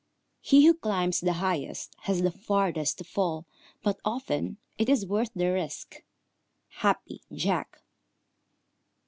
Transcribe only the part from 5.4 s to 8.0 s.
risk. _Happy Jack.